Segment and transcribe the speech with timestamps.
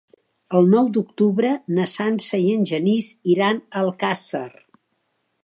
[0.59, 4.47] El nou d'octubre na Sança i en Genís iran a Alcàsser.